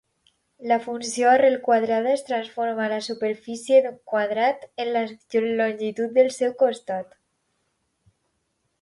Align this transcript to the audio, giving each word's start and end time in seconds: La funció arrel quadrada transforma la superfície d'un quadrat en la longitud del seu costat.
La 0.69 0.77
funció 0.85 1.27
arrel 1.31 1.57
quadrada 1.67 2.15
transforma 2.29 2.89
la 2.95 2.99
superfície 3.09 3.79
d'un 3.85 4.01
quadrat 4.15 4.67
en 4.87 4.93
la 4.99 5.07
longitud 5.63 6.21
del 6.21 6.35
seu 6.43 6.61
costat. 6.67 7.17